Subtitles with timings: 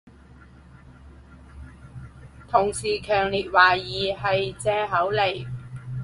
[2.49, 5.45] 同事強烈懷疑係藉口嚟